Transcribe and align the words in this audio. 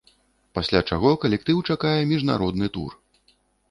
Пасля 0.57 0.81
чаго 0.95 1.13
калектыў 1.25 1.63
чакае 1.71 1.95
міжнародны 2.15 2.75
тур. 2.77 2.91